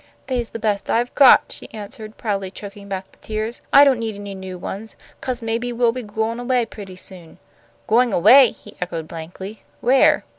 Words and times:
"They's 0.25 0.49
the 0.49 0.57
best 0.57 0.89
I've 0.89 1.13
got," 1.13 1.51
she 1.51 1.69
answered, 1.71 2.17
proudly 2.17 2.49
choking 2.49 2.89
back 2.89 3.11
the 3.11 3.19
tears. 3.19 3.61
"I 3.71 3.83
don't 3.83 3.99
need 3.99 4.15
any 4.15 4.33
new 4.33 4.57
ones, 4.57 4.95
'cause 5.21 5.43
maybe 5.43 5.71
we'll 5.71 5.91
be 5.91 6.01
goin' 6.01 6.39
away 6.39 6.65
pretty 6.65 6.95
soon." 6.95 7.37
"Going 7.85 8.11
away!" 8.11 8.49
he 8.49 8.75
echoed, 8.81 9.07
blankly, 9.07 9.61
"Where?" 9.79 10.25